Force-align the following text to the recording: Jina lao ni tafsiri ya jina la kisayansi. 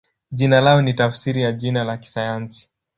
Jina 0.31 0.61
lao 0.61 0.81
ni 0.81 0.93
tafsiri 0.93 1.41
ya 1.41 1.51
jina 1.51 1.83
la 1.83 1.97
kisayansi. 1.97 2.69